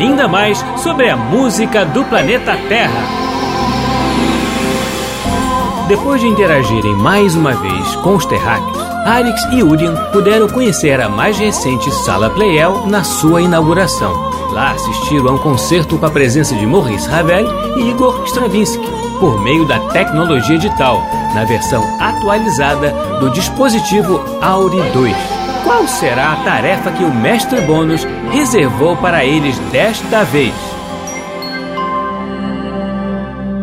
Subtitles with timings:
[0.00, 3.20] ainda mais sobre a música do planeta Terra.
[5.88, 11.08] Depois de interagirem mais uma vez com os terráqueos, Arix e Urian puderam conhecer a
[11.08, 14.30] mais recente Sala Playel na sua inauguração.
[14.52, 18.86] Lá assistiram a um concerto com a presença de Maurice Ravel e Igor Stravinsky,
[19.18, 21.02] por meio da tecnologia digital,
[21.34, 25.39] na versão atualizada do dispositivo Auri 2.
[25.70, 30.52] Qual será a tarefa que o Mestre Bônus reservou para eles desta vez?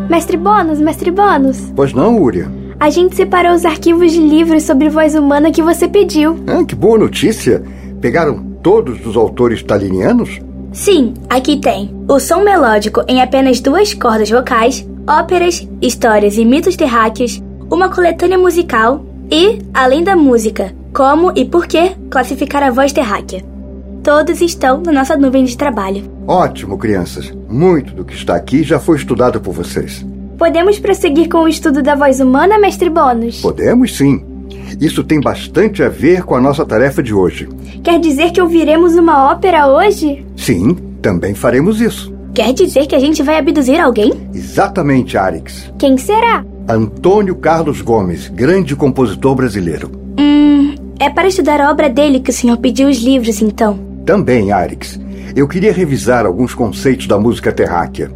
[0.09, 1.69] Mestre Bônus, Mestre Bônus.
[1.75, 2.49] Pois não, Uria?
[2.80, 6.41] A gente separou os arquivos de livros sobre voz humana que você pediu.
[6.47, 7.61] Ah, que boa notícia!
[7.99, 10.39] Pegaram todos os autores talinianos?
[10.71, 11.94] Sim, aqui tem.
[12.08, 18.38] O som melódico em apenas duas cordas vocais, óperas, histórias e mitos terráqueos, uma coletânea
[18.38, 23.45] musical e, além da música, como e por que classificar a voz terráquea.
[24.03, 26.03] Todos estão na nossa nuvem de trabalho.
[26.27, 27.31] Ótimo, crianças.
[27.47, 30.03] Muito do que está aqui já foi estudado por vocês.
[30.39, 33.41] Podemos prosseguir com o estudo da voz humana, mestre Bônus?
[33.41, 34.25] Podemos sim.
[34.81, 37.47] Isso tem bastante a ver com a nossa tarefa de hoje.
[37.83, 40.25] Quer dizer que ouviremos uma ópera hoje?
[40.36, 42.11] Sim, também faremos isso.
[42.33, 44.27] Quer dizer que a gente vai abduzir alguém?
[44.33, 45.71] Exatamente, Arix.
[45.77, 46.43] Quem será?
[46.67, 49.96] Antônio Carlos Gomes, grande compositor brasileiro.
[50.99, 53.77] É para estudar a obra dele que o senhor pediu os livros, então.
[54.05, 54.99] Também, Arix.
[55.35, 58.11] Eu queria revisar alguns conceitos da música terráquea.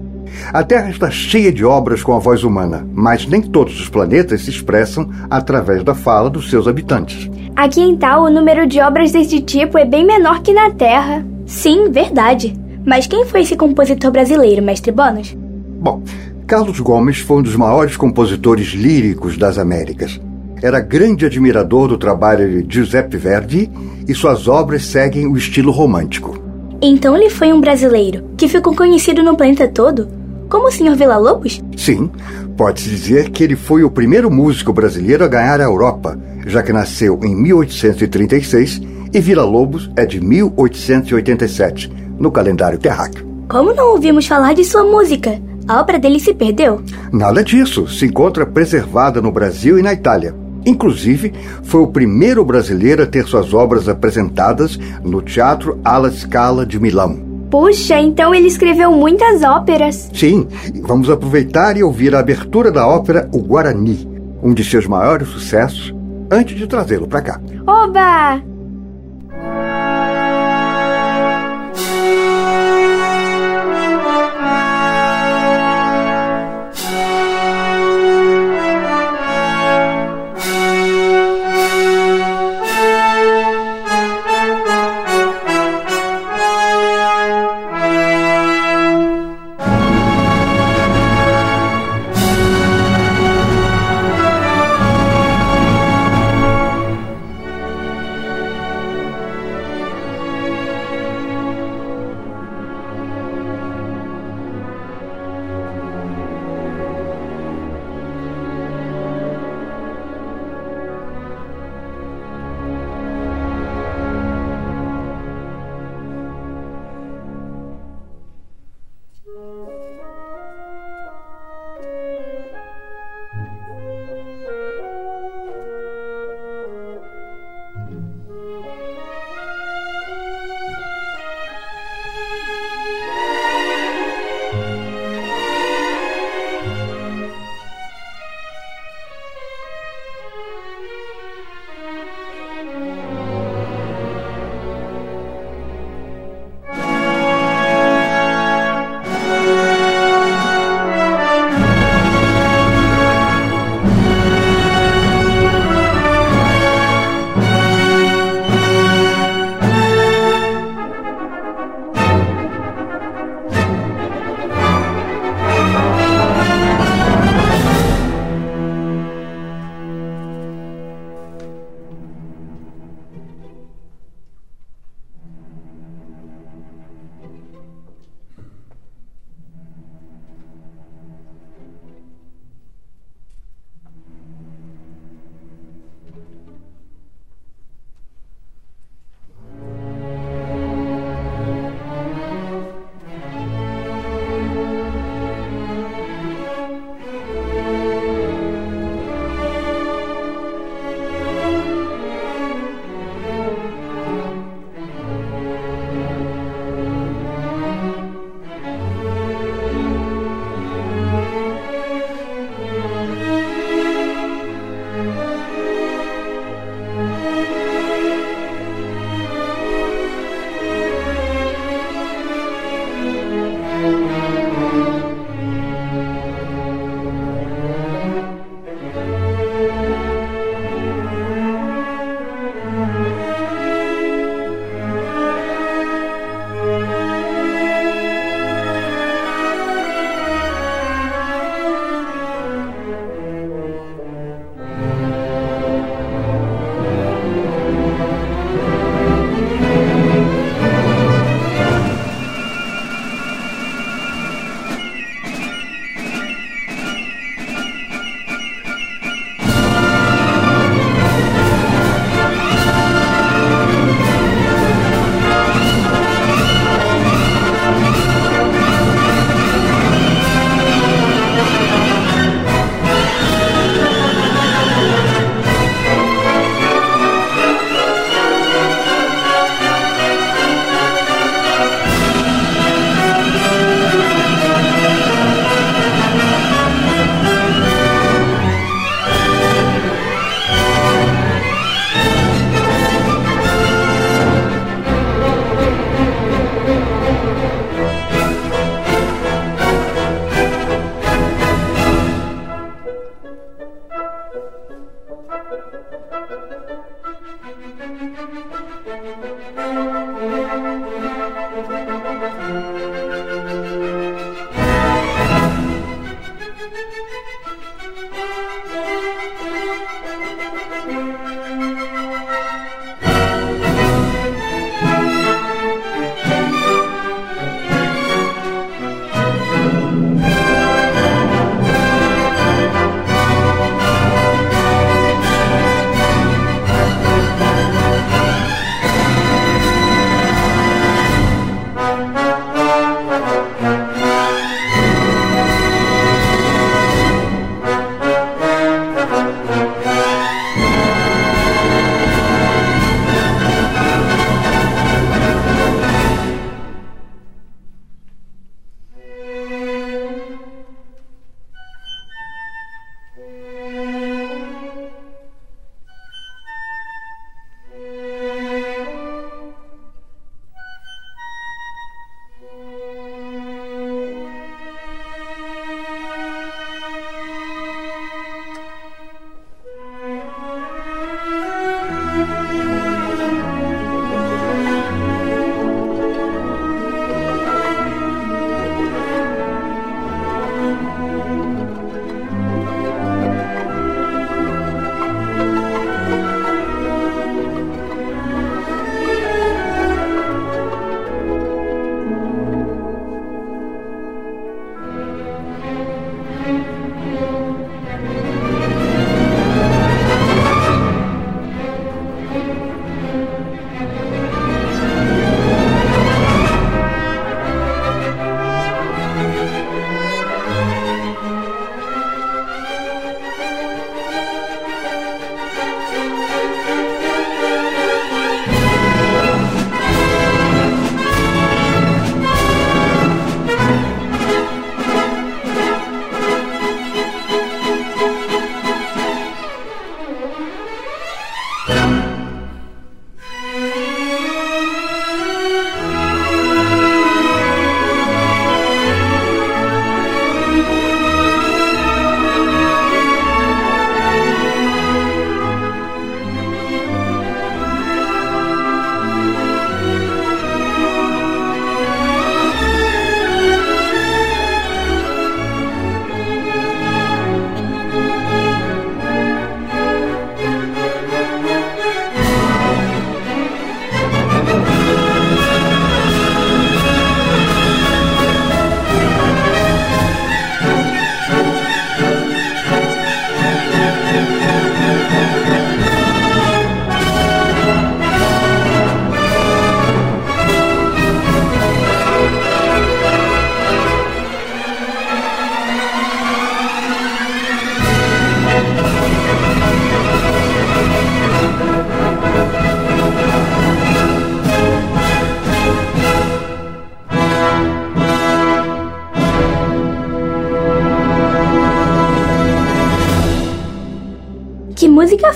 [0.52, 4.42] A Terra está cheia de obras com a voz humana, mas nem todos os planetas
[4.42, 7.30] se expressam através da fala dos seus habitantes.
[7.56, 11.24] Aqui em Tal, o número de obras desse tipo é bem menor que na Terra.
[11.46, 12.58] Sim, verdade.
[12.84, 15.38] Mas quem foi esse compositor brasileiro, mestre Bônus?
[15.80, 16.02] Bom,
[16.48, 20.20] Carlos Gomes foi um dos maiores compositores líricos das Américas.
[20.62, 23.72] Era grande admirador do trabalho de Giuseppe Verdi
[24.08, 26.40] e suas obras seguem o estilo romântico.
[26.80, 30.08] Então ele foi um brasileiro que ficou conhecido no planeta todo?
[30.48, 30.96] Como o Sr.
[30.96, 31.62] Villa-Lobos?
[31.76, 32.12] Sim,
[32.56, 36.74] pode-se dizer que ele foi o primeiro músico brasileiro a ganhar a Europa, já que
[36.74, 38.82] nasceu em 1836
[39.14, 43.26] e Villa-Lobos é de 1887, no calendário terráqueo.
[43.48, 45.42] Como não ouvimos falar de sua música?
[45.68, 46.82] A obra dele se perdeu?
[47.12, 50.41] Nada disso, se encontra preservada no Brasil e na Itália.
[50.66, 51.34] Inclusive,
[51.64, 57.32] foi o primeiro brasileiro a ter suas obras apresentadas no Teatro Alla Scala de Milão.
[57.50, 60.10] Puxa, então ele escreveu muitas óperas.
[60.14, 60.48] Sim,
[60.84, 64.08] vamos aproveitar e ouvir a abertura da ópera O Guarani,
[64.42, 65.94] um de seus maiores sucessos,
[66.32, 67.42] antes de trazê-lo para cá.
[67.68, 68.51] Oba!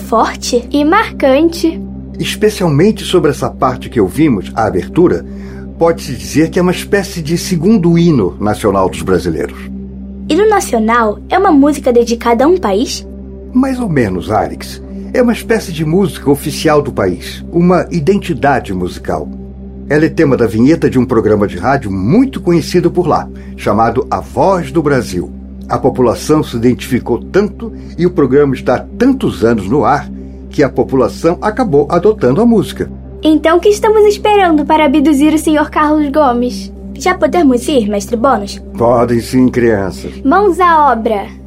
[0.05, 1.81] Forte e marcante.
[2.19, 5.25] Especialmente sobre essa parte que ouvimos, a abertura,
[5.79, 9.57] pode-se dizer que é uma espécie de segundo hino nacional dos brasileiros.
[10.29, 13.05] Hino nacional é uma música dedicada a um país?
[13.51, 14.81] Mais ou menos, Arix.
[15.11, 19.27] É uma espécie de música oficial do país, uma identidade musical.
[19.89, 24.05] Ela é tema da vinheta de um programa de rádio muito conhecido por lá, chamado
[24.11, 25.34] A Voz do Brasil.
[25.67, 30.09] A população se identificou tanto e o programa está há tantos anos no ar
[30.49, 32.89] que a população acabou adotando a música.
[33.23, 35.69] Então, o que estamos esperando para abduzir o Sr.
[35.69, 36.71] Carlos Gomes?
[36.93, 38.61] Já podemos ir, mestre Bônus?
[38.77, 40.21] Podem sim, crianças.
[40.23, 41.44] Mãos à obra!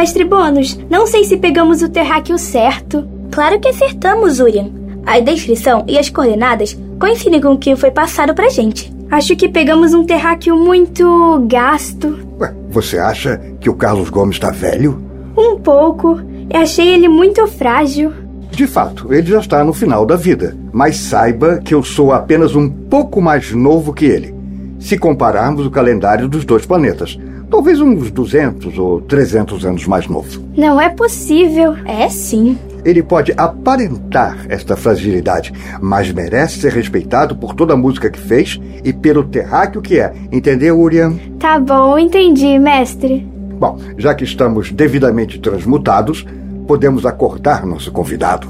[0.00, 3.06] Mestre Bônus, não sei se pegamos o terráqueo certo.
[3.30, 4.70] Claro que acertamos, Urian.
[5.04, 8.90] A descrição e as coordenadas coincidem com o que foi passado pra gente.
[9.10, 12.18] Acho que pegamos um terráqueo muito gasto.
[12.40, 15.04] Ué, você acha que o Carlos Gomes está velho?
[15.36, 16.18] Um pouco.
[16.48, 18.10] Eu achei ele muito frágil.
[18.50, 20.56] De fato, ele já está no final da vida.
[20.72, 24.34] Mas saiba que eu sou apenas um pouco mais novo que ele.
[24.78, 27.18] Se compararmos o calendário dos dois planetas.
[27.50, 30.40] Talvez uns 200 ou 300 anos mais novo.
[30.56, 31.76] Não é possível.
[31.84, 32.56] É sim.
[32.84, 38.58] Ele pode aparentar esta fragilidade, mas merece ser respeitado por toda a música que fez
[38.84, 40.14] e pelo terráqueo que é.
[40.32, 41.18] Entendeu, Urian?
[41.38, 43.26] Tá bom, entendi, mestre.
[43.58, 46.24] Bom, já que estamos devidamente transmutados,
[46.66, 48.48] podemos acordar nosso convidado.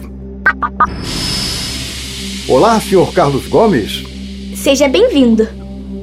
[2.47, 4.05] Olá, senhor Carlos Gomes.
[4.55, 5.60] Seja bem-vindo.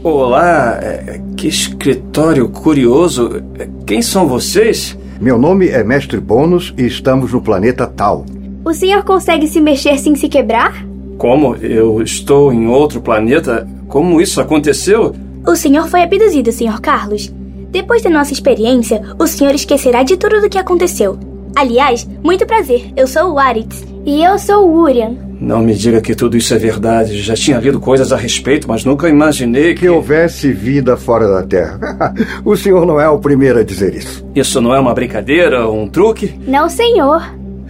[0.09, 3.43] Olá, é, que escritório curioso.
[3.85, 4.97] Quem são vocês?
[5.19, 8.25] Meu nome é Mestre Bônus e estamos no planeta Tal.
[8.63, 10.81] O senhor consegue se mexer sem se quebrar?
[11.17, 11.57] Como?
[11.57, 13.67] Eu estou em outro planeta?
[13.89, 15.13] Como isso aconteceu?
[15.45, 17.29] O senhor foi abduzido, senhor Carlos.
[17.69, 21.19] Depois da nossa experiência, o senhor esquecerá de tudo do que aconteceu.
[21.53, 22.93] Aliás, muito prazer.
[22.95, 23.85] Eu sou o Aritz.
[24.07, 25.17] E eu sou o Urian.
[25.37, 27.21] Não me diga que tudo isso é verdade.
[27.21, 29.81] Já tinha lido coisas a respeito, mas nunca imaginei que...
[29.81, 31.77] Que houvesse vida fora da Terra.
[32.45, 34.25] o senhor não é o primeiro a dizer isso.
[34.33, 36.33] Isso não é uma brincadeira, um truque?
[36.47, 37.21] Não, senhor.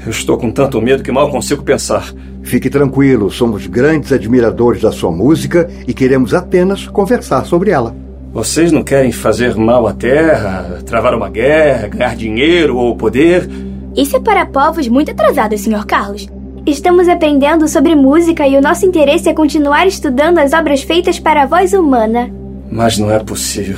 [0.05, 2.13] Eu estou com tanto medo que mal consigo pensar.
[2.43, 7.95] Fique tranquilo, somos grandes admiradores da sua música e queremos apenas conversar sobre ela.
[8.31, 13.49] Vocês não querem fazer mal à Terra, travar uma guerra, ganhar dinheiro ou poder?
[13.97, 16.27] Isso é para povos muito atrasados, senhor Carlos.
[16.67, 21.41] Estamos aprendendo sobre música e o nosso interesse é continuar estudando as obras feitas para
[21.41, 22.31] a voz humana.
[22.69, 23.77] Mas não é possível.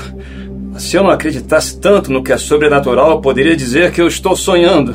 [0.77, 4.35] Se eu não acreditasse tanto no que é sobrenatural, eu poderia dizer que eu estou
[4.35, 4.93] sonhando.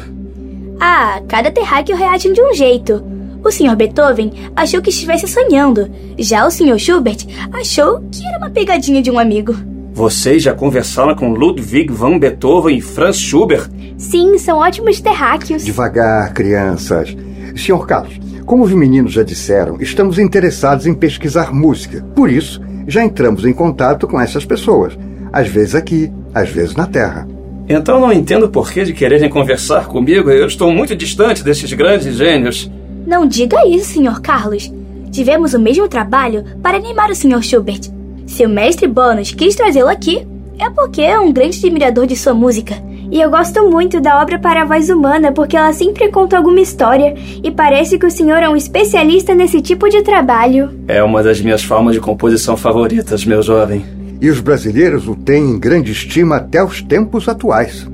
[0.79, 3.03] Ah, cada terráqueo reage de um jeito.
[3.43, 3.77] O Sr.
[3.77, 5.91] Beethoven achou que estivesse sonhando.
[6.19, 6.79] Já o Sr.
[6.79, 9.55] Schubert achou que era uma pegadinha de um amigo.
[9.95, 13.71] Vocês já conversaram com Ludwig van Beethoven e Franz Schubert?
[13.97, 15.65] Sim, são ótimos terráqueos.
[15.65, 17.17] Devagar, crianças.
[17.57, 22.05] Senhor Carlos, como os meninos já disseram, estamos interessados em pesquisar música.
[22.15, 24.99] Por isso, já entramos em contato com essas pessoas.
[25.33, 27.27] Às vezes aqui, às vezes na Terra.
[27.69, 30.31] Então não entendo o porquê de quererem conversar comigo.
[30.31, 32.71] Eu estou muito distante desses grandes gênios.
[33.07, 34.21] Não diga isso, Sr.
[34.21, 34.71] Carlos.
[35.11, 37.43] Tivemos o mesmo trabalho para animar o Sr.
[37.43, 37.91] Schubert.
[38.27, 40.27] Se o mestre Bônus quis trazê-lo aqui,
[40.59, 42.75] é porque é um grande admirador de sua música.
[43.15, 46.59] E eu gosto muito da obra para a voz humana porque ela sempre conta alguma
[46.61, 50.71] história e parece que o senhor é um especialista nesse tipo de trabalho.
[50.89, 53.85] É uma das minhas formas de composição favoritas, meu jovem.
[54.21, 57.89] E os brasileiros o têm em grande estima até os tempos atuais.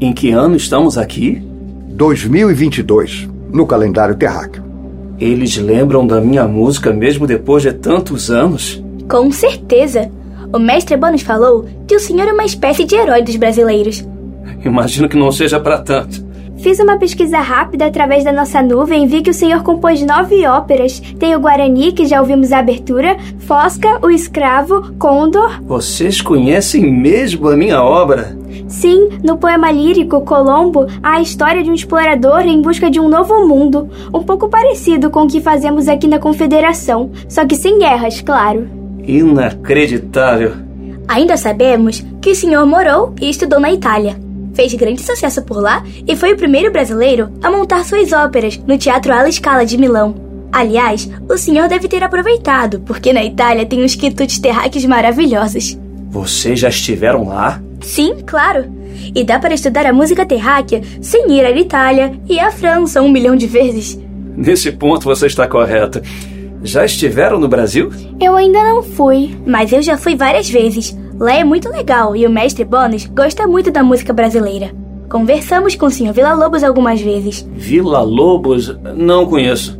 [0.00, 1.42] Em que ano estamos aqui?
[1.88, 4.62] 2022, no calendário terráqueo.
[5.18, 8.80] Eles lembram da minha música mesmo depois de tantos anos?
[9.10, 10.08] Com certeza.
[10.52, 14.08] O mestre Bônus falou que o senhor é uma espécie de herói dos brasileiros.
[14.64, 16.30] Imagino que não seja para tanto.
[16.60, 20.46] Fiz uma pesquisa rápida através da nossa nuvem e vi que o senhor compôs nove
[20.46, 21.00] óperas.
[21.18, 25.62] Tem o Guarani, que já ouvimos a abertura, Fosca, O Escravo, Condor.
[25.62, 28.36] Vocês conhecem mesmo a minha obra?
[28.68, 33.08] Sim, no poema lírico Colombo há a história de um explorador em busca de um
[33.08, 37.78] novo mundo, um pouco parecido com o que fazemos aqui na Confederação, só que sem
[37.78, 38.68] guerras, claro.
[39.02, 40.52] Inacreditável.
[41.08, 44.29] Ainda sabemos que o senhor morou e estudou na Itália.
[44.54, 48.76] Fez grande sucesso por lá e foi o primeiro brasileiro a montar suas óperas no
[48.76, 50.14] Teatro Alla Scala de Milão.
[50.52, 55.78] Aliás, o senhor deve ter aproveitado, porque na Itália tem uns quitutes terráqueos maravilhosos.
[56.10, 57.62] Vocês já estiveram lá?
[57.80, 58.64] Sim, claro.
[59.14, 63.10] E dá para estudar a música terráquea sem ir à Itália e à França um
[63.10, 63.98] milhão de vezes.
[64.36, 66.02] Nesse ponto você está correto.
[66.62, 67.90] Já estiveram no Brasil?
[68.20, 69.36] Eu ainda não fui.
[69.46, 70.96] Mas eu já fui várias vezes.
[71.20, 74.70] Lá é muito legal e o mestre Bônus gosta muito da música brasileira.
[75.10, 76.14] Conversamos com o Sr.
[76.14, 77.46] Vila Lobos algumas vezes.
[77.52, 78.74] Vila Lobos?
[78.96, 79.78] Não conheço.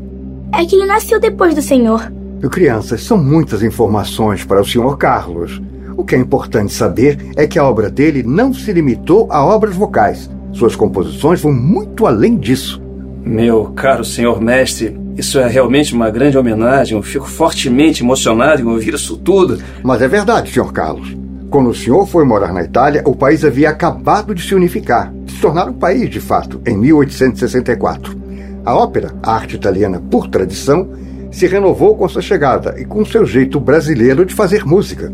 [0.53, 2.13] É que ele nasceu depois do senhor.
[2.51, 4.99] Crianças, são muitas informações para o Sr.
[4.99, 5.63] Carlos.
[5.97, 9.75] O que é importante saber é que a obra dele não se limitou a obras
[9.75, 10.29] vocais.
[10.53, 12.83] Suas composições vão muito além disso.
[13.25, 16.99] Meu caro senhor mestre, isso é realmente uma grande homenagem.
[16.99, 19.59] Eu fico fortemente emocionado em ouvir isso tudo.
[19.83, 20.71] Mas é verdade, Sr.
[20.71, 21.20] Carlos.
[21.51, 25.41] Quando o senhor foi morar na Itália, o país havia acabado de se unificar, se
[25.41, 28.17] tornar um país de fato, em 1864.
[28.65, 30.89] A ópera, a arte italiana por tradição,
[31.33, 35.13] se renovou com sua chegada e com seu jeito brasileiro de fazer música.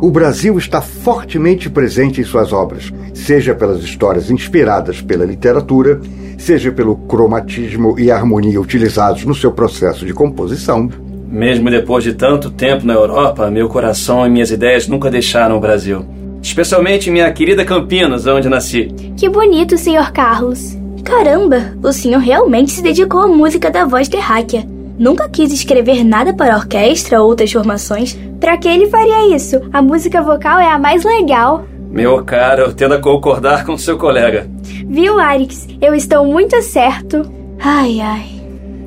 [0.00, 6.00] O Brasil está fortemente presente em suas obras, seja pelas histórias inspiradas pela literatura,
[6.36, 10.90] seja pelo cromatismo e harmonia utilizados no seu processo de composição.
[11.28, 15.60] Mesmo depois de tanto tempo na Europa, meu coração e minhas ideias nunca deixaram o
[15.60, 16.04] Brasil.
[16.42, 18.92] Especialmente minha querida Campinas, onde nasci.
[19.16, 20.12] Que bonito, Sr.
[20.12, 20.76] Carlos.
[21.02, 24.64] Caramba, o senhor realmente se dedicou à música da voz terráquea.
[24.98, 28.18] Nunca quis escrever nada para orquestra ou outras formações.
[28.40, 29.60] Para que ele faria isso?
[29.72, 31.66] A música vocal é a mais legal.
[31.90, 34.48] Meu caro, eu tendo a concordar com seu colega.
[34.88, 35.66] Viu, Arix?
[35.80, 37.22] Eu estou muito certo.
[37.58, 38.35] Ai, ai.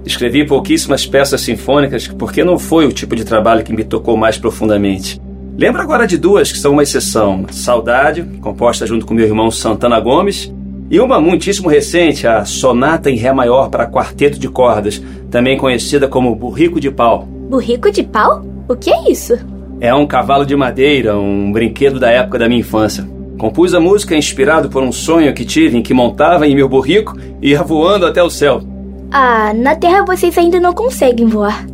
[0.09, 4.39] Escrevi pouquíssimas peças sinfônicas porque não foi o tipo de trabalho que me tocou mais
[4.39, 5.21] profundamente.
[5.55, 9.99] Lembro agora de duas que são uma exceção: Saudade, composta junto com meu irmão Santana
[9.99, 10.51] Gomes,
[10.89, 16.07] e uma muitíssimo recente, a Sonata em Ré Maior para Quarteto de Cordas, também conhecida
[16.07, 17.27] como Burrico de Pau.
[17.47, 18.43] Burrico de pau?
[18.67, 19.37] O que é isso?
[19.79, 23.07] É um cavalo de madeira, um brinquedo da época da minha infância.
[23.37, 27.15] Compus a música inspirado por um sonho que tive em que montava em meu burrico
[27.39, 28.78] e ia voando até o céu.
[29.11, 31.65] Ah, na Terra vocês ainda não conseguem voar.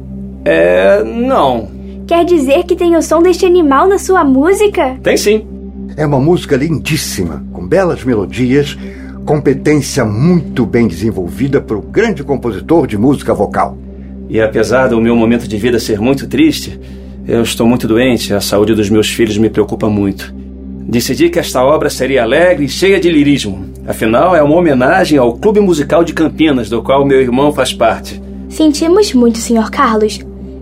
[0.45, 1.03] É.
[1.03, 1.67] não.
[2.07, 4.95] Quer dizer que tem o som deste animal na sua música?
[5.01, 5.45] Tem sim.
[5.97, 8.77] É uma música lindíssima, com belas melodias,
[9.25, 13.77] competência muito bem desenvolvida por um grande compositor de música vocal.
[14.29, 16.79] E apesar do meu momento de vida ser muito triste,
[17.27, 20.33] eu estou muito doente, a saúde dos meus filhos me preocupa muito.
[20.87, 23.65] Decidi que esta obra seria alegre e cheia de lirismo.
[23.87, 28.21] Afinal, é uma homenagem ao Clube Musical de Campinas, do qual meu irmão faz parte.
[28.49, 29.71] Sentimos muito, Sr.
[29.71, 30.19] Carlos.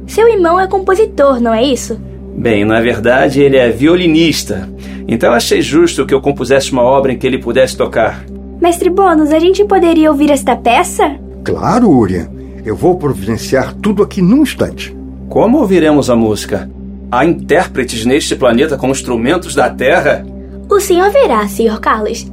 [0.08, 2.00] Seu irmão é compositor, não é isso?
[2.38, 4.70] Bem, na verdade, ele é violinista.
[5.08, 8.26] Então achei justo que eu compusesse uma obra em que ele pudesse tocar.
[8.62, 11.18] Mestre Bônus, a gente poderia ouvir esta peça?
[11.44, 12.30] Claro, Urian.
[12.66, 14.96] Eu vou providenciar tudo aqui num instante.
[15.28, 16.70] Como ouviremos a música?
[17.14, 20.26] Há intérpretes neste planeta com instrumentos da Terra?
[20.68, 21.80] O senhor verá, Sr.
[21.80, 22.26] Carlos.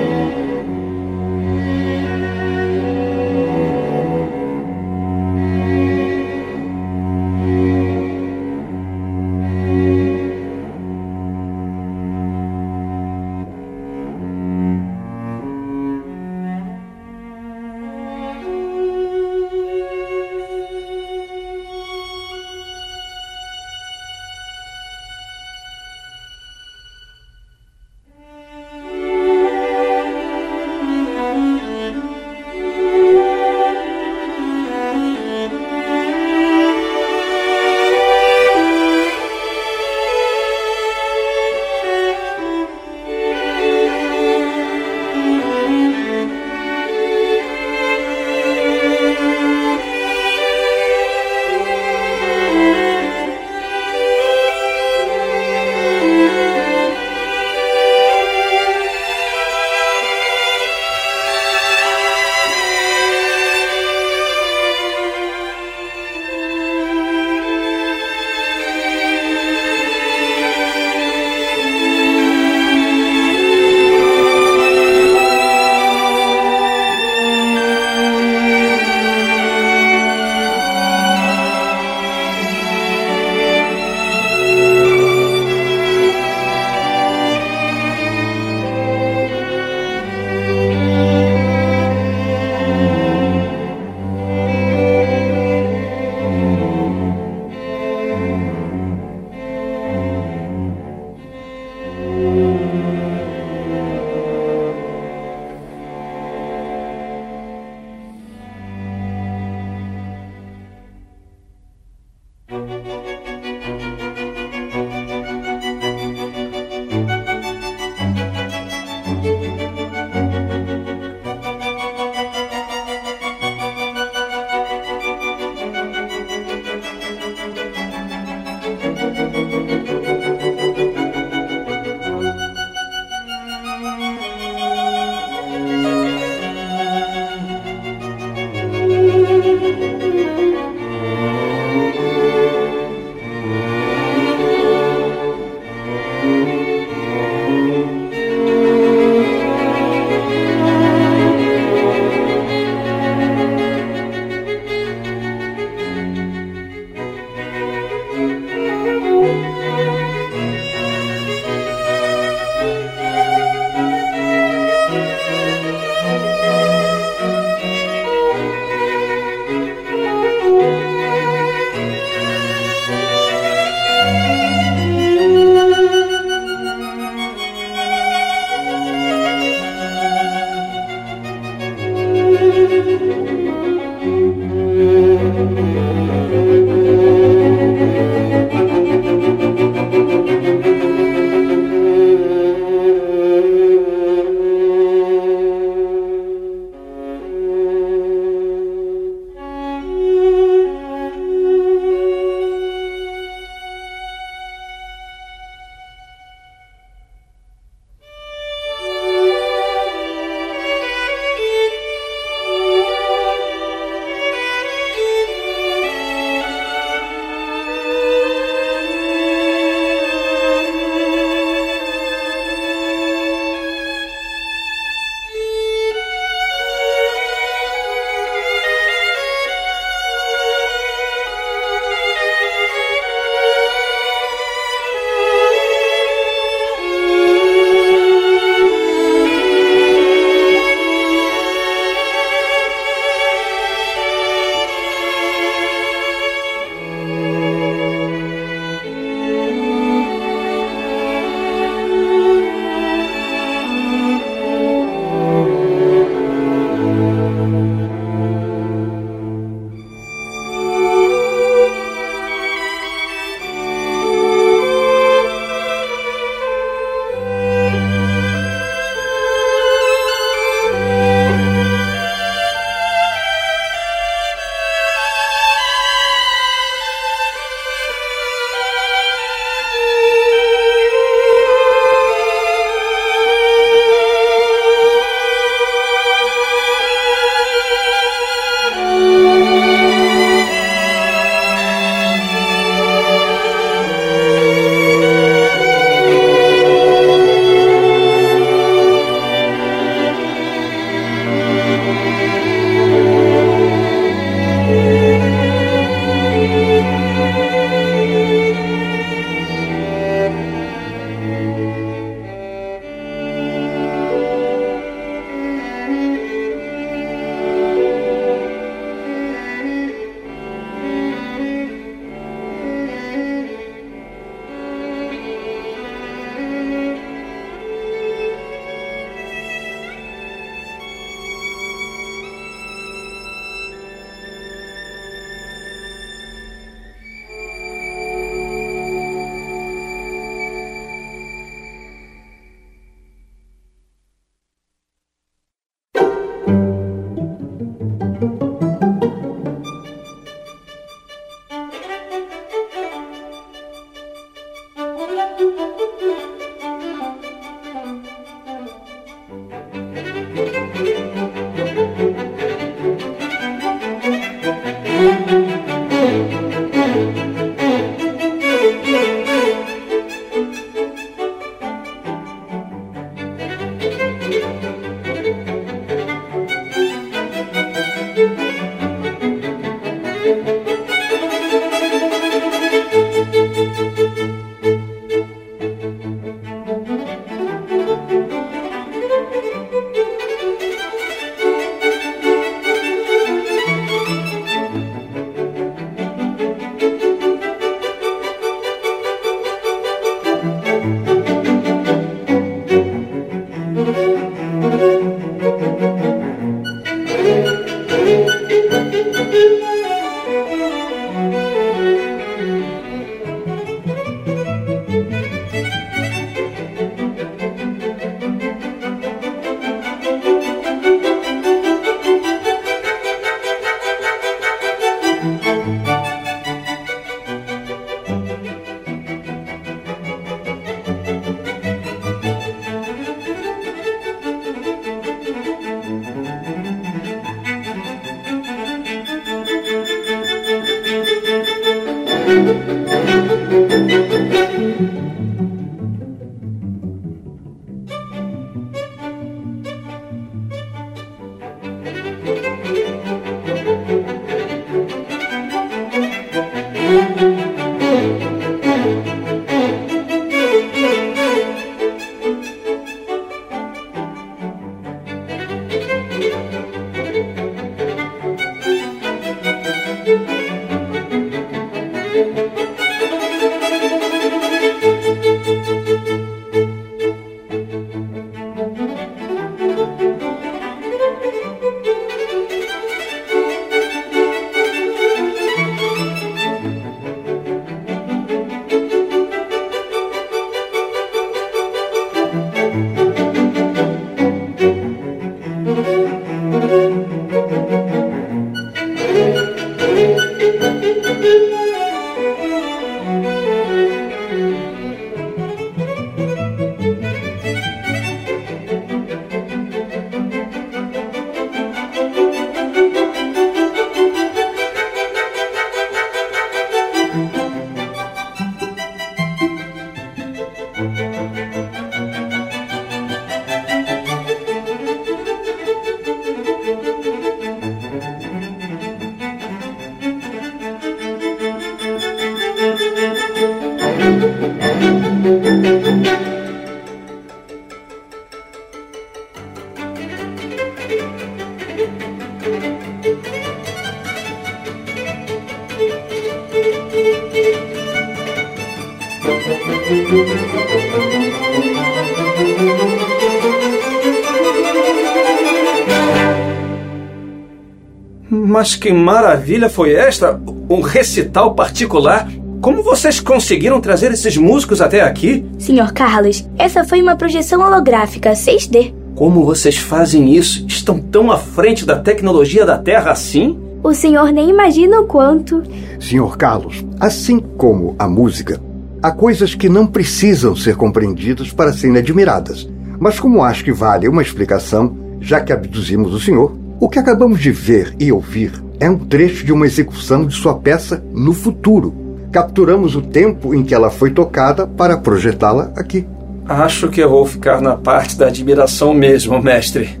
[558.72, 560.40] Mas que maravilha foi esta?
[560.70, 562.26] Um recital particular?
[562.62, 565.44] Como vocês conseguiram trazer esses músicos até aqui?
[565.58, 568.94] Senhor Carlos, essa foi uma projeção holográfica 6D.
[569.14, 570.64] Como vocês fazem isso?
[570.66, 573.60] Estão tão à frente da tecnologia da Terra assim?
[573.84, 575.62] O senhor nem imagina o quanto.
[576.00, 578.58] Senhor Carlos, assim como a música,
[579.02, 582.66] há coisas que não precisam ser compreendidas para serem admiradas.
[582.98, 587.38] Mas como acho que vale uma explicação, já que abduzimos o senhor, o que acabamos
[587.38, 591.94] de ver e ouvir é um trecho de uma execução de sua peça no futuro.
[592.32, 596.04] Capturamos o tempo em que ela foi tocada para projetá-la aqui.
[596.48, 600.00] Acho que eu vou ficar na parte da admiração mesmo, mestre.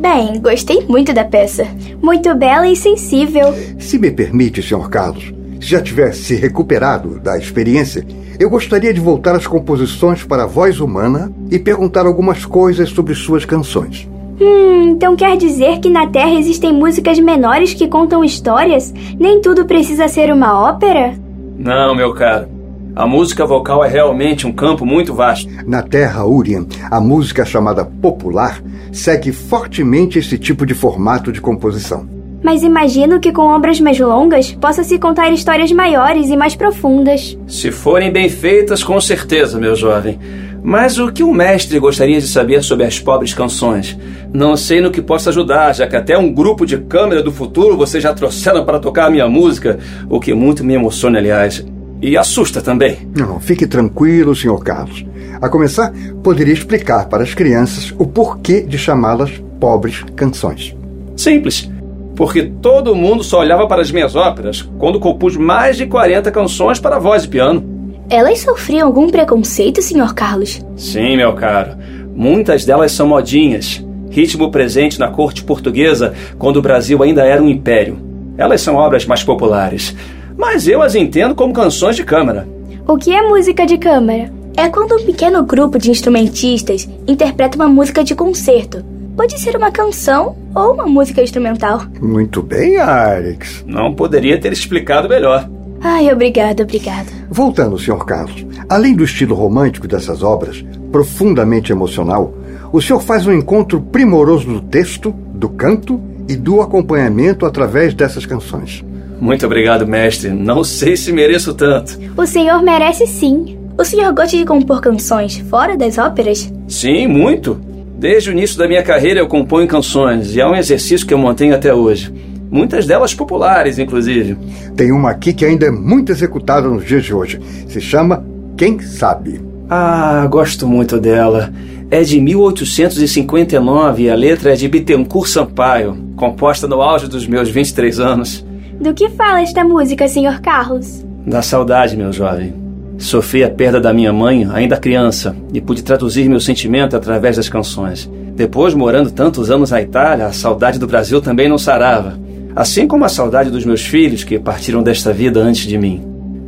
[0.00, 1.66] Bem, gostei muito da peça.
[2.00, 3.52] Muito bela e sensível.
[3.76, 4.88] Se me permite, Sr.
[4.88, 8.06] Carlos, se já tivesse se recuperado da experiência,
[8.38, 13.16] eu gostaria de voltar às composições para a voz humana e perguntar algumas coisas sobre
[13.16, 14.08] suas canções.
[14.40, 18.92] Hum, então quer dizer que na Terra existem músicas menores que contam histórias?
[19.18, 21.14] Nem tudo precisa ser uma ópera?
[21.58, 22.48] Não, meu caro.
[22.94, 25.50] A música vocal é realmente um campo muito vasto.
[25.66, 32.08] Na Terra Urien, a música chamada popular segue fortemente esse tipo de formato de composição.
[32.42, 37.36] Mas imagino que com obras mais longas possa se contar histórias maiores e mais profundas.
[37.46, 40.18] Se forem bem feitas, com certeza, meu jovem.
[40.66, 43.96] Mas o que o mestre gostaria de saber sobre as pobres canções?
[44.34, 47.76] Não sei no que posso ajudar, já que até um grupo de câmera do futuro
[47.76, 49.78] vocês já trouxeram para tocar a minha música,
[50.10, 51.64] o que muito me emociona, aliás.
[52.02, 52.98] E assusta também.
[53.16, 54.58] Não, fique tranquilo, Sr.
[54.58, 55.06] Carlos.
[55.40, 60.76] A começar, poderia explicar para as crianças o porquê de chamá-las pobres canções.
[61.16, 61.70] Simples.
[62.16, 66.80] Porque todo mundo só olhava para as minhas óperas quando compus mais de 40 canções
[66.80, 67.75] para voz e piano.
[68.08, 70.14] Elas sofriam algum preconceito, Sr.
[70.14, 70.64] Carlos?
[70.76, 71.76] Sim, meu caro.
[72.14, 73.84] Muitas delas são modinhas.
[74.10, 77.98] Ritmo presente na corte portuguesa quando o Brasil ainda era um império.
[78.38, 79.94] Elas são obras mais populares
[80.36, 82.46] mas eu as entendo como canções de câmara.
[82.86, 84.30] O que é música de câmara?
[84.56, 88.84] É quando um pequeno grupo de instrumentistas interpreta uma música de concerto.
[89.16, 91.82] Pode ser uma canção ou uma música instrumental.
[92.00, 93.64] Muito bem, Alex.
[93.66, 95.48] Não poderia ter explicado melhor.
[95.80, 97.10] Ai, obrigado, obrigado.
[97.28, 98.04] Voltando, Sr.
[98.04, 102.34] Carlos, além do estilo romântico dessas obras, profundamente emocional,
[102.72, 108.26] o senhor faz um encontro primoroso do texto, do canto e do acompanhamento através dessas
[108.26, 108.84] canções.
[109.20, 110.30] Muito obrigado, mestre.
[110.30, 111.98] Não sei se mereço tanto.
[112.16, 113.58] O senhor merece sim.
[113.78, 116.52] O senhor gosta de compor canções fora das óperas?
[116.68, 117.58] Sim, muito.
[117.98, 121.18] Desde o início da minha carreira eu componho canções e é um exercício que eu
[121.18, 122.12] mantenho até hoje.
[122.50, 124.36] Muitas delas populares, inclusive.
[124.76, 127.40] Tem uma aqui que ainda é muito executada nos dias de hoje.
[127.68, 128.24] Se chama
[128.56, 129.40] Quem Sabe.
[129.68, 131.52] Ah, gosto muito dela.
[131.90, 137.48] É de 1859 e a letra é de Bittencourt Sampaio, composta no auge dos meus
[137.48, 138.44] 23 anos.
[138.80, 140.40] Do que fala esta música, Sr.
[140.40, 141.04] Carlos?
[141.26, 142.54] Da saudade, meu jovem.
[142.98, 147.48] Sofri a perda da minha mãe, ainda criança, e pude traduzir meu sentimento através das
[147.48, 148.10] canções.
[148.34, 152.18] Depois, morando tantos anos na Itália, a saudade do Brasil também não sarava.
[152.56, 156.02] Assim como a saudade dos meus filhos que partiram desta vida antes de mim.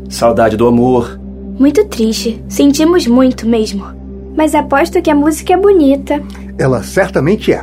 [0.09, 1.21] Saudade do amor.
[1.59, 2.43] Muito triste.
[2.49, 3.85] Sentimos muito mesmo.
[4.35, 6.23] Mas aposto que a música é bonita.
[6.59, 7.63] Ela certamente é.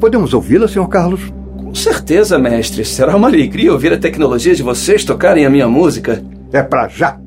[0.00, 0.88] Podemos ouvi-la, Sr.
[0.88, 1.20] Carlos?
[1.56, 2.84] Com certeza, mestre.
[2.84, 6.20] Será uma alegria ouvir a tecnologia de vocês tocarem a minha música.
[6.52, 7.20] É pra já.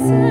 [0.00, 0.29] listen.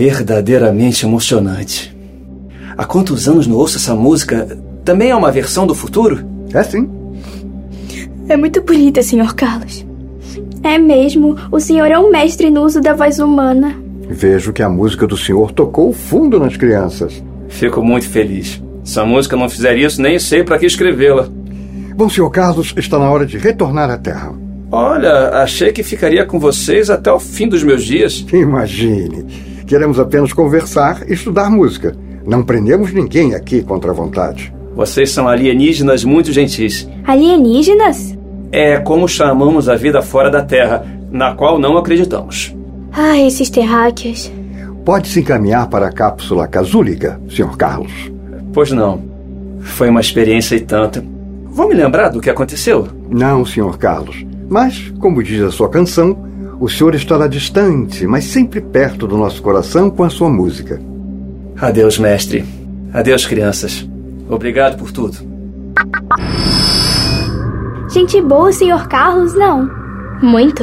[0.00, 1.94] Verdadeiramente emocionante.
[2.74, 4.58] Há quantos anos não ouço essa música?
[4.82, 6.24] Também é uma versão do futuro?
[6.54, 6.88] É sim.
[8.26, 9.34] É muito bonita, Sr.
[9.34, 9.84] Carlos.
[10.62, 11.36] É mesmo.
[11.52, 13.76] O senhor é um mestre no uso da voz humana.
[14.08, 17.22] Vejo que a música do senhor tocou fundo nas crianças.
[17.50, 18.58] Fico muito feliz.
[18.82, 21.28] Se a música não fizer isso, nem sei para que escrevê-la.
[21.94, 24.32] Bom, senhor Carlos, está na hora de retornar à Terra.
[24.72, 28.24] Olha, achei que ficaria com vocês até o fim dos meus dias.
[28.32, 29.49] Imagine.
[29.70, 31.96] Queremos apenas conversar e estudar música.
[32.26, 34.52] Não prendemos ninguém aqui contra a vontade.
[34.74, 36.88] Vocês são alienígenas muito gentis.
[37.06, 38.18] Alienígenas?
[38.50, 42.52] É como chamamos a vida fora da Terra, na qual não acreditamos.
[42.90, 44.32] Ah, esses terráqueos.
[44.84, 47.56] Pode se encaminhar para a cápsula casúlica, Sr.
[47.56, 48.10] Carlos.
[48.52, 49.04] Pois não.
[49.60, 51.00] Foi uma experiência e tanto.
[51.44, 52.88] Vou me lembrar do que aconteceu?
[53.08, 53.78] Não, Sr.
[53.78, 54.26] Carlos.
[54.48, 56.28] Mas, como diz a sua canção,
[56.60, 60.78] o Senhor estará distante, mas sempre perto do nosso coração com a sua música.
[61.58, 62.44] Adeus, mestre.
[62.92, 63.88] Adeus, crianças.
[64.28, 65.16] Obrigado por tudo.
[67.90, 69.70] Gente boa, senhor Carlos, não.
[70.22, 70.62] Muito.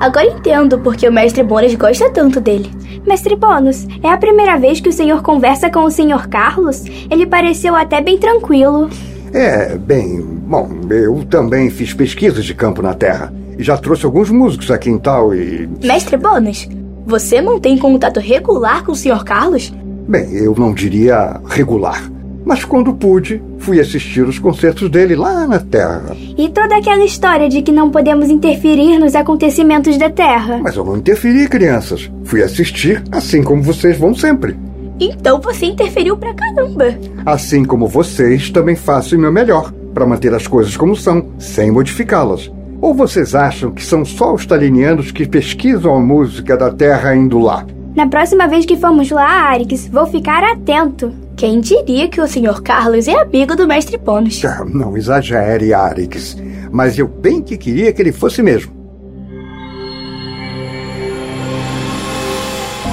[0.00, 2.70] Agora entendo porque o mestre Bônus gosta tanto dele.
[3.06, 6.84] Mestre Bônus, é a primeira vez que o senhor conversa com o senhor Carlos?
[7.10, 8.88] Ele pareceu até bem tranquilo.
[9.30, 14.30] É, bem, bom, eu também fiz pesquisas de campo na Terra e já trouxe alguns
[14.30, 15.68] músicos aqui em tal e.
[15.82, 16.68] Mestre Bônus,
[17.06, 19.24] você mantém contato regular com o Sr.
[19.24, 19.72] Carlos?
[20.08, 22.10] Bem, eu não diria regular.
[22.44, 26.14] Mas quando pude, fui assistir os concertos dele lá na Terra.
[26.36, 30.60] E toda aquela história de que não podemos interferir nos acontecimentos da Terra.
[30.62, 32.10] Mas eu não interferi, crianças.
[32.24, 34.56] Fui assistir assim como vocês vão sempre.
[35.00, 36.96] Então você interferiu pra caramba.
[37.24, 41.70] Assim como vocês, também faço o meu melhor para manter as coisas como são, sem
[41.70, 42.50] modificá-las.
[42.80, 47.38] Ou vocês acham que são só os talinianos que pesquisam a música da Terra indo
[47.38, 47.66] lá?
[47.94, 51.12] Na próxima vez que formos lá, Arix, vou ficar atento.
[51.36, 52.60] Quem diria que o Sr.
[52.62, 54.44] Carlos é amigo do Mestre Pônus?
[54.44, 56.36] Ah, não exagere, Arix.
[56.70, 58.72] Mas eu bem que queria que ele fosse mesmo.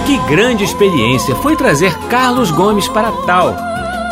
[0.06, 3.56] Que grande experiência foi trazer Carlos Gomes para tal.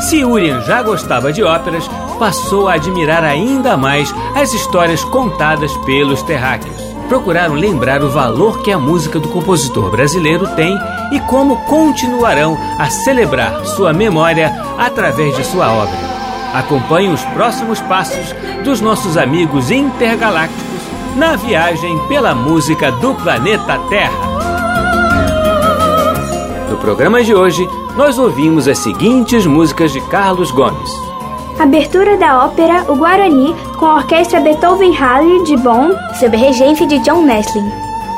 [0.01, 6.23] Se Urien já gostava de óperas, passou a admirar ainda mais as histórias contadas pelos
[6.23, 6.75] terráqueos.
[7.09, 10.77] Procuraram lembrar o valor que a música do compositor brasileiro tem
[11.11, 15.97] e como continuarão a celebrar sua memória através de sua obra.
[16.53, 18.33] Acompanhe os próximos passos
[18.63, 20.81] dos nossos amigos intergalácticos
[21.15, 24.28] na viagem pela música do planeta Terra.
[26.79, 27.67] No programa de hoje,
[27.97, 30.89] nós ouvimos as seguintes músicas de Carlos Gomes.
[31.59, 36.97] Abertura da ópera O Guarani com a orquestra Beethoven Halle de Bonn, sob regência de
[36.99, 37.69] John Nestlin.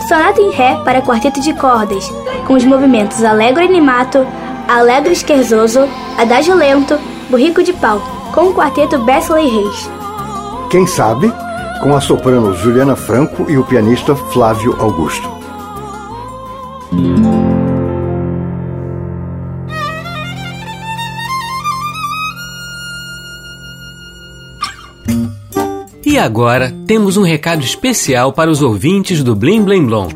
[0.08, 2.08] Sonata em Ré para quarteto de cordas,
[2.46, 4.28] com os movimentos Allegro Animato,
[4.68, 5.90] Allegro Scherzoso,
[6.20, 7.00] Adagio Lento,
[7.32, 8.00] Burrico de Pau,
[8.32, 9.90] com o quarteto Bessley Reis.
[10.70, 11.34] Quem sabe,
[11.82, 15.41] com a soprano Juliana Franco e o pianista Flávio Augusto.
[26.22, 30.10] Agora temos um recado especial para os ouvintes do Blim Blim Blom.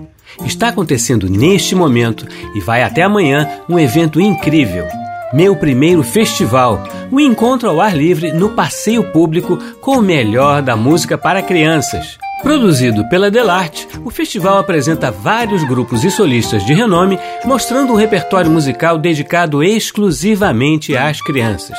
[0.45, 4.85] Está acontecendo neste momento e vai até amanhã um evento incrível.
[5.33, 10.75] Meu primeiro festival, um encontro ao ar livre no passeio público com o melhor da
[10.75, 12.17] música para crianças.
[12.41, 18.51] Produzido pela Delarte, o festival apresenta vários grupos e solistas de renome, mostrando um repertório
[18.51, 21.77] musical dedicado exclusivamente às crianças.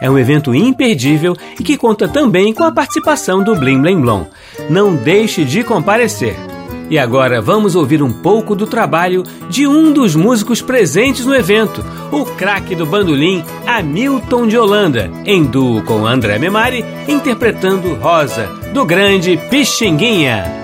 [0.00, 4.26] É um evento imperdível e que conta também com a participação do Blim Blim Blom.
[4.70, 6.53] Não deixe de comparecer!
[6.90, 11.84] E agora vamos ouvir um pouco do trabalho de um dos músicos presentes no evento,
[12.12, 18.84] o craque do bandolim Hamilton de Holanda, em duo com André Memari, interpretando Rosa, do
[18.84, 20.63] grande Pixinguinha.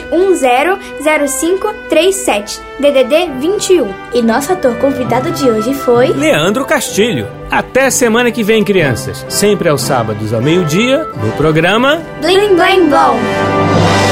[0.11, 3.93] 9100537, DDD 21.
[4.13, 7.27] E nosso ator convidado de hoje foi Leandro Castilho.
[7.49, 9.25] Até semana que vem, crianças.
[9.27, 14.10] Sempre aos sábados ao meio-dia, no programa Blim Blim Blom.